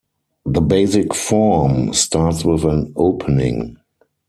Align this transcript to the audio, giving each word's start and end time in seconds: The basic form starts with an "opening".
The 0.47 0.61
basic 0.61 1.13
form 1.13 1.93
starts 1.93 2.43
with 2.43 2.63
an 2.65 2.91
"opening". 2.95 3.77